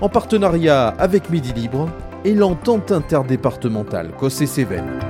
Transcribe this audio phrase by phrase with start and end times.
[0.00, 1.88] en partenariat avec Midi Libre
[2.24, 5.00] et l'entente interdépartementale Cossé-Cévennes.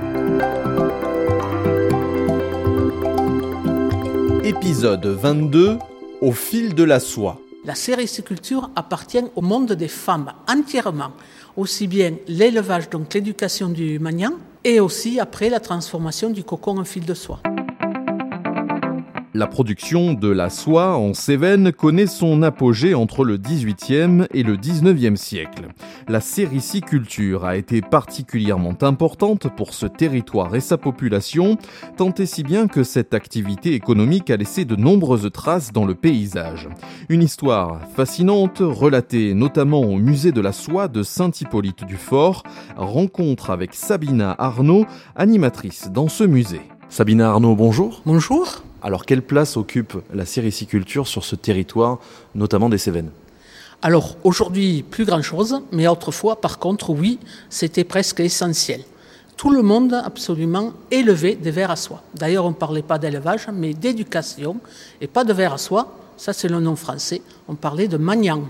[4.45, 5.78] Épisode 22
[6.23, 7.38] Au fil de la soie.
[7.64, 11.12] La sériculture appartient au monde des femmes entièrement,
[11.56, 14.33] aussi bien l'élevage, donc l'éducation du manian,
[14.64, 17.41] et aussi après la transformation du cocon en fil de soie.
[19.34, 24.57] La production de la soie en Cévennes connaît son apogée entre le XVIIIe et le
[24.57, 25.69] XIXe siècle.
[26.09, 31.59] La sériciculture a été particulièrement importante pour ce territoire et sa population,
[31.99, 35.95] tant et si bien que cette activité économique a laissé de nombreuses traces dans le
[35.95, 36.71] paysage.
[37.11, 42.45] Une histoire fascinante, relatée notamment au musée de la soie de Saint-Hippolyte du Fort,
[42.77, 46.62] rencontre avec Sabina Arnaud, animatrice dans ce musée.
[46.91, 48.00] Sabina Arnaud, bonjour.
[48.06, 48.62] Bonjour.
[48.83, 51.98] Alors, quelle place occupe la sériciculture sur ce territoire,
[52.34, 53.11] notamment des Cévennes?
[53.83, 57.19] Alors, aujourd'hui, plus grand-chose, mais autrefois, par contre, oui,
[57.50, 58.81] c'était presque essentiel.
[59.36, 62.03] Tout le monde, absolument, élevait des vers à soie.
[62.14, 64.56] D'ailleurs, on ne parlait pas d'élevage, mais d'éducation,
[65.00, 68.42] et pas de vers à soie, ça c'est le nom français, on parlait de magnan,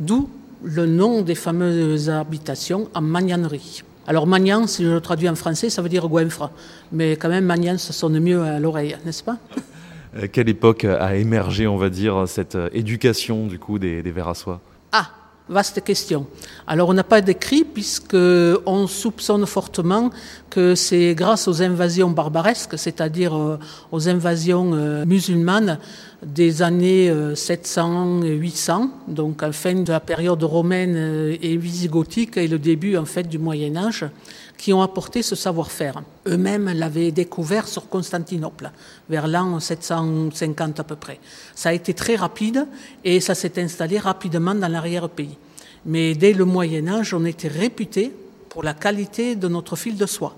[0.00, 0.28] d'où
[0.62, 3.82] le nom des fameuses habitations en magnanerie.
[4.08, 6.50] Alors Magnan, si je le traduis en français, ça veut dire goinfre.
[6.92, 9.38] Mais quand même, Magnan, ça sonne mieux à l'oreille, n'est-ce pas?
[10.16, 14.10] Euh, Quelle époque a émergé, on va dire, cette euh, éducation du coup des, des
[14.12, 14.60] vers à soie
[14.92, 15.10] Ah,
[15.48, 16.26] Vaste question.
[16.66, 20.10] Alors on n'a pas d'écrit puisqu'on soupçonne fortement
[20.50, 23.58] que c'est grâce aux invasions barbaresques, c'est-à-dire euh,
[23.92, 25.78] aux invasions musulmanes
[26.24, 31.56] des années 700 et 800, donc à la fin de la période romaine euh, et
[31.56, 34.06] visigothique et le début en fait du Moyen Âge,
[34.56, 36.02] qui ont apporté ce savoir-faire.
[36.26, 38.70] Eux-mêmes l'avaient découvert sur Constantinople,
[39.10, 41.20] vers l'an 750 à peu près.
[41.54, 42.66] Ça a été très rapide
[43.04, 45.36] et ça s'est installé rapidement dans l'arrière-pays.
[45.84, 48.12] Mais dès le Moyen Âge, on était réputé
[48.48, 50.34] pour la qualité de notre fil de soie.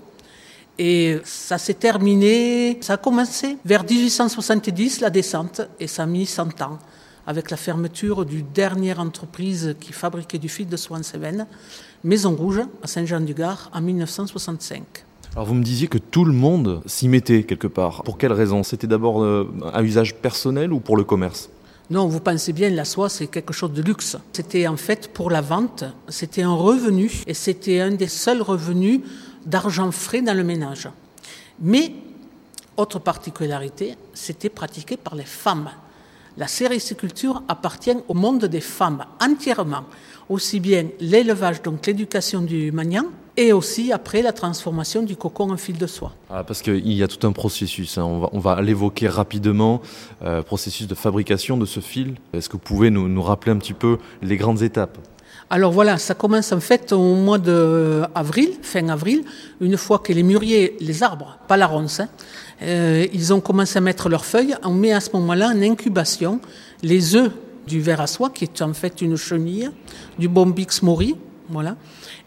[0.81, 6.25] Et ça s'est terminé, ça a commencé vers 1870, la descente, et ça a mis
[6.25, 6.79] 100 ans,
[7.27, 11.47] avec la fermeture du dernière entreprise qui fabriquait du fil de soie en Cévennes,
[12.05, 14.83] Maison Rouge, à Saint-Jean-du-Gard, en 1965.
[15.35, 18.01] Alors vous me disiez que tout le monde s'y mettait quelque part.
[18.03, 18.63] Pour quelle raison?
[18.63, 21.49] C'était d'abord euh, un usage personnel ou pour le commerce?
[21.89, 24.15] Non, vous pensez bien, la soie, c'est quelque chose de luxe.
[24.31, 29.01] C'était en fait pour la vente, c'était un revenu, et c'était un des seuls revenus
[29.45, 30.89] d'argent frais dans le ménage.
[31.61, 31.91] Mais,
[32.77, 35.69] autre particularité, c'était pratiqué par les femmes.
[36.37, 39.83] La sériciculture appartient au monde des femmes entièrement,
[40.29, 43.05] aussi bien l'élevage, donc l'éducation du manian,
[43.35, 46.13] et aussi après la transformation du cocon en fil de soie.
[46.29, 48.03] Ah, parce qu'il y a tout un processus, hein.
[48.03, 49.81] on va, on va l'évoquer rapidement,
[50.23, 52.15] euh, processus de fabrication de ce fil.
[52.33, 54.97] Est-ce que vous pouvez nous, nous rappeler un petit peu les grandes étapes?
[55.51, 59.23] Alors voilà, ça commence en fait au mois d'avril, fin avril,
[59.59, 62.09] une fois que les mûriers, les arbres, pas la ronce, hein,
[62.61, 66.39] euh, ils ont commencé à mettre leurs feuilles, on met à ce moment-là en incubation
[66.83, 67.31] les œufs
[67.65, 69.71] du ver à soie, qui est en fait une chenille,
[70.19, 71.15] du bombix mori,
[71.49, 71.75] voilà.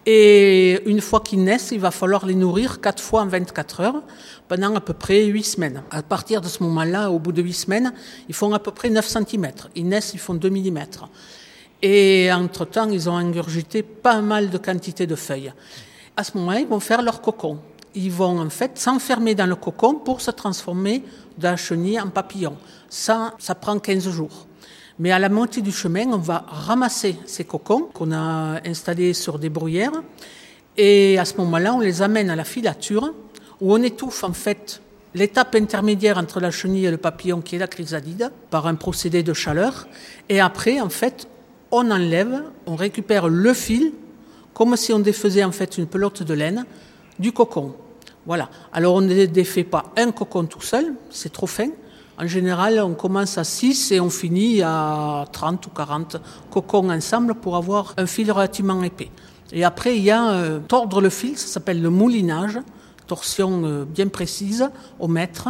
[0.05, 4.03] Et une fois qu'ils naissent, il va falloir les nourrir quatre fois en 24 heures
[4.49, 5.83] pendant à peu près 8 semaines.
[5.93, 7.93] À partir de ce moment-là, au bout de 8 semaines,
[8.29, 9.53] ils font à peu près 9 cm.
[9.77, 10.79] Ils naissent, ils font 2 mm.
[11.83, 15.53] Et entre-temps, ils ont ingurgité pas mal de quantité de feuilles.
[16.17, 17.59] À ce moment-là, ils vont faire leur cocon.
[17.95, 21.03] Ils vont en fait s'enfermer dans le cocon pour se transformer
[21.37, 22.57] d'un chenille en papillon.
[22.89, 24.47] Ça, ça prend 15 jours.
[24.99, 29.39] Mais à la moitié du chemin, on va ramasser ces cocons qu'on a installés sur
[29.39, 30.03] des bruyères.
[30.77, 33.13] Et à ce moment-là, on les amène à la filature
[33.61, 34.81] où on étouffe en fait
[35.15, 39.23] l'étape intermédiaire entre la chenille et le papillon qui est la chrysalide par un procédé
[39.23, 39.87] de chaleur.
[40.29, 41.29] Et après, en fait,
[41.73, 43.93] on enlève, on récupère le fil,
[44.55, 46.67] comme si on défaisait en fait une pelote de laine,
[47.19, 47.75] du cocon.
[48.27, 48.51] Voilà.
[48.73, 51.71] Alors on ne défait pas un cocon tout seul, c'est trop fin.
[52.19, 56.19] En général, on commence à 6 et on finit à 30 ou 40
[56.51, 59.11] cocons ensemble pour avoir un fil relativement épais.
[59.51, 62.59] Et après, il y a euh, tordre le fil, ça s'appelle le moulinage,
[63.07, 64.69] torsion euh, bien précise
[65.01, 65.49] au mètre,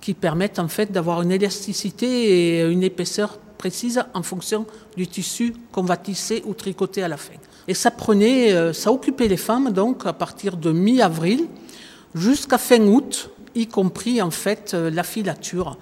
[0.00, 4.66] qui permettent en fait d'avoir une élasticité et une épaisseur précise en fonction
[4.96, 7.34] du tissu qu'on va tisser ou tricoter à la fin.
[7.66, 11.46] Et ça prenait, euh, ça occupait les femmes donc à partir de mi-avril
[12.14, 15.76] jusqu'à fin août, y compris en fait euh, la filature.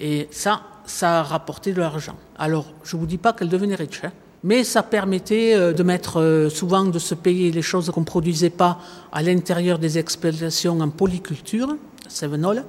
[0.00, 2.16] Et ça, ça a rapporté de l'argent.
[2.36, 6.48] Alors, je vous dis pas qu'elles devenaient riches, hein, mais ça permettait euh, de mettre
[6.52, 8.78] souvent de se payer les choses qu'on produisait pas
[9.12, 11.76] à l'intérieur des exploitations en polyculture,
[12.08, 12.64] Sevenol,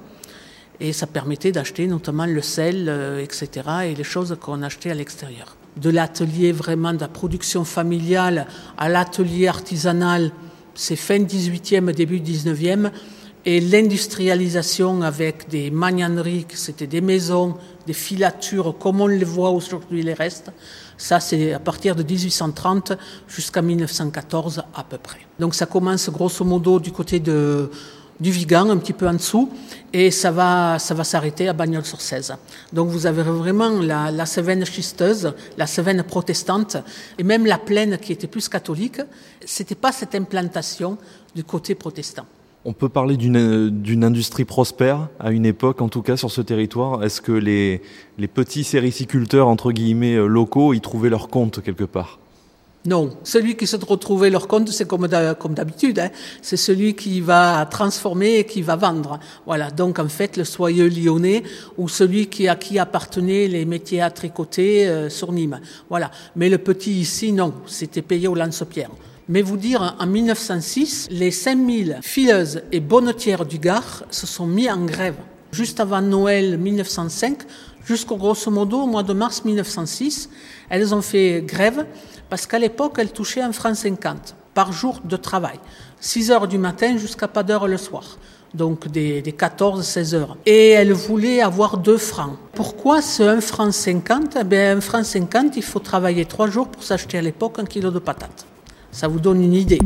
[0.80, 2.88] et ça permettait d'acheter notamment le sel,
[3.20, 3.50] etc.,
[3.86, 8.46] et les choses qu'on achetait à l'extérieur de l'atelier vraiment de la production familiale
[8.76, 10.32] à l'atelier artisanal,
[10.74, 12.90] c'est fin 18e, début 19e,
[13.46, 17.54] et l'industrialisation avec des magnaneries, c'était des maisons,
[17.86, 20.52] des filatures, comme on les voit aujourd'hui les restes,
[20.98, 22.92] ça c'est à partir de 1830
[23.26, 25.20] jusqu'à 1914 à peu près.
[25.38, 27.70] Donc ça commence grosso modo du côté de
[28.20, 29.50] du Vigan, un petit peu en dessous,
[29.92, 32.34] et ça va, ça va s'arrêter à Bagnols-sur-Cèze.
[32.72, 36.76] Donc vous avez vraiment la, la schisteuse, la Cévennes protestante,
[37.18, 39.00] et même la plaine qui était plus catholique.
[39.44, 40.98] C'était pas cette implantation
[41.34, 42.26] du côté protestant.
[42.66, 47.02] On peut parler d'une industrie prospère à une époque, en tout cas sur ce territoire.
[47.02, 47.80] Est-ce que les,
[48.18, 52.18] les petits sériciculteurs entre guillemets locaux y trouvaient leur compte quelque part?
[52.86, 56.08] Non, celui qui se retrouvait leur compte, c'est comme d'habitude, hein.
[56.40, 59.20] c'est celui qui va transformer et qui va vendre.
[59.44, 61.42] Voilà, donc en fait, le soyeux lyonnais
[61.76, 65.60] ou celui qui à qui appartenaient les métiers à tricoter euh, sur Nîmes.
[65.90, 68.90] Voilà, mais le petit ici, non, c'était payé au lance-pierre.
[69.28, 74.70] Mais vous dire, en 1906, les 5000 fileuses et bonnetières du Gard se sont mis
[74.70, 75.16] en grève.
[75.52, 77.40] Juste avant Noël 1905,
[77.84, 80.30] jusqu'au grosso modo au mois de mars 1906,
[80.70, 81.84] elles ont fait grève
[82.30, 85.58] parce qu'à l'époque, elle touchait un franc 50 par jour de travail,
[86.00, 88.18] 6 heures du matin jusqu'à pas d'heure le soir.
[88.54, 90.36] Donc des, 14-16 heures.
[90.44, 92.36] Et elle voulait avoir 2 francs.
[92.54, 96.68] Pourquoi ce 1 franc 50 eh bien, 1 franc 50, il faut travailler 3 jours
[96.68, 98.46] pour s'acheter à l'époque un kilo de patates.
[98.90, 99.78] Ça vous donne une idée.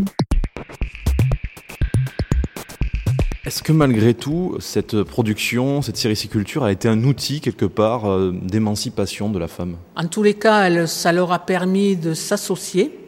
[3.44, 8.35] Est-ce que malgré tout, cette production, cette sériciculture a été un outil quelque part euh,
[8.43, 9.76] d'émancipation de la femme?
[9.96, 12.99] En tous les cas, ça leur a permis de s'associer,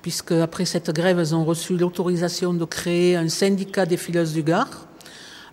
[0.00, 4.42] puisque après cette grève, elles ont reçu l'autorisation de créer un syndicat des fileuses du
[4.42, 4.86] Gard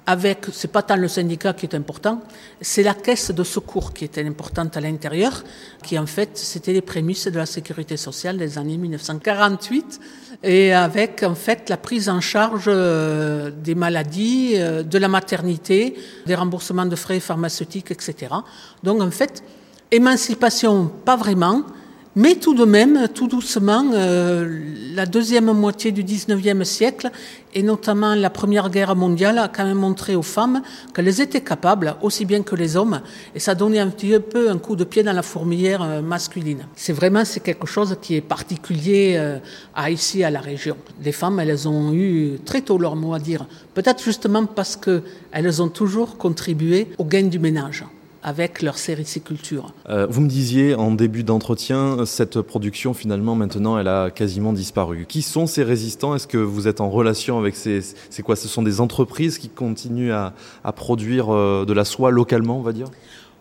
[0.07, 2.21] avec, c'est pas tant le syndicat qui est important,
[2.61, 5.43] c'est la caisse de secours qui était importante à l'intérieur,
[5.83, 9.99] qui en fait, c'était les prémices de la sécurité sociale des années 1948,
[10.43, 15.95] et avec en fait la prise en charge euh, des maladies, euh, de la maternité,
[16.25, 18.33] des remboursements de frais pharmaceutiques, etc.
[18.83, 19.43] Donc en fait,
[19.91, 21.63] émancipation, pas vraiment,
[22.17, 24.59] mais tout de même, tout doucement, euh,
[24.95, 27.11] la deuxième moitié du XIXe siècle,
[27.53, 30.63] et notamment la Première Guerre mondiale, a quand même montré aux femmes
[30.95, 33.01] qu'elles étaient capables, aussi bien que les hommes,
[33.35, 36.65] et ça donnait un petit peu un coup de pied dans la fourmilière euh, masculine.
[36.75, 39.37] C'est vraiment c'est quelque chose qui est particulier euh,
[39.75, 40.75] à ici, à la région.
[41.03, 45.61] Les femmes, elles ont eu très tôt leur mot à dire, peut-être justement parce qu'elles
[45.61, 47.85] ont toujours contribué au gain du ménage
[48.27, 49.73] avec leur sériciculture.
[49.87, 55.05] Euh, vous me disiez en début d'entretien, cette production finalement maintenant elle a quasiment disparu.
[55.07, 56.13] Qui sont ces résistants?
[56.13, 57.79] Est-ce que vous êtes en relation avec ces...
[58.09, 58.35] C'est quoi?
[58.35, 60.33] Ce sont des entreprises qui continuent à,
[60.65, 62.89] à produire euh, de la soie localement, on va dire?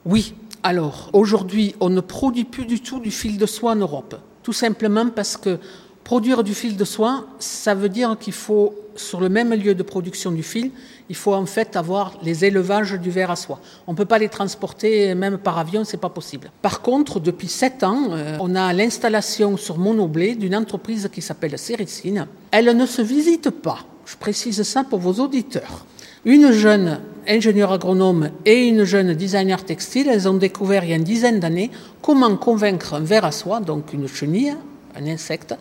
[0.04, 0.34] Oui.
[0.62, 4.14] Alors aujourd'hui, on ne produit plus du tout du fil de soie en Europe.
[4.44, 5.58] Tout simplement parce que
[6.06, 9.82] Produire du fil de soie, ça veut dire qu'il faut, sur le même lieu de
[9.82, 10.70] production du fil,
[11.08, 13.58] il faut en fait avoir les élevages du verre à soie.
[13.88, 16.52] On ne peut pas les transporter même par avion, c'est pas possible.
[16.62, 21.58] Par contre, depuis sept ans, euh, on a l'installation sur Monoblé d'une entreprise qui s'appelle
[21.58, 22.28] Sericine.
[22.52, 23.78] Elle ne se visite pas.
[24.04, 25.86] Je précise ça pour vos auditeurs.
[26.24, 30.96] Une jeune ingénieure agronome et une jeune designer textile, elles ont découvert il y a
[30.96, 34.54] une dizaine d'années comment convaincre un verre à soie, donc une chenille,
[34.94, 35.54] un insecte,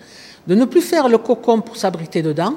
[0.47, 2.55] de ne plus faire le cocon pour s'abriter dedans,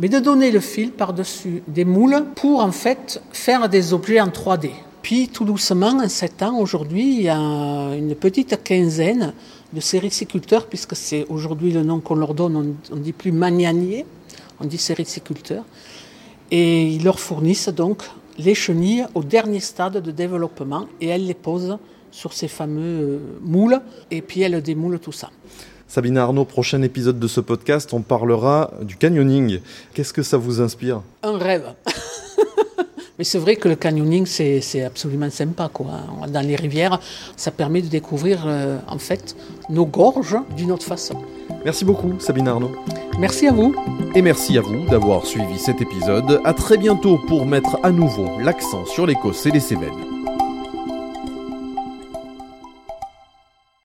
[0.00, 4.28] mais de donner le fil par-dessus des moules pour en fait faire des objets en
[4.28, 4.70] 3D.
[5.02, 9.34] Puis tout doucement, en 7 ans, aujourd'hui, il y a une petite quinzaine
[9.72, 14.06] de sériciculteurs, puisque c'est aujourd'hui le nom qu'on leur donne, on ne dit plus magnanier,
[14.60, 15.64] on dit sériciculteurs,
[16.50, 18.02] et ils leur fournissent donc
[18.38, 21.76] les chenilles au dernier stade de développement, et elles les posent
[22.10, 25.30] sur ces fameux euh, moules, et puis elles démoulent tout ça.
[25.94, 29.60] Sabine Arnaud, prochain épisode de ce podcast, on parlera du canyoning.
[29.92, 31.02] Qu'est-ce que ça vous inspire?
[31.22, 31.72] Un rêve.
[33.18, 35.70] Mais c'est vrai que le canyoning, c'est absolument sympa.
[35.72, 36.00] Quoi.
[36.26, 36.98] Dans les rivières,
[37.36, 39.36] ça permet de découvrir euh, en fait
[39.68, 41.14] nos gorges d'une autre façon.
[41.64, 42.72] Merci beaucoup, Sabine Arnaud.
[43.20, 43.72] Merci à vous.
[44.16, 46.40] Et merci à vous d'avoir suivi cet épisode.
[46.44, 50.13] À très bientôt pour mettre à nouveau l'accent sur l'Écosse et les Cévennes.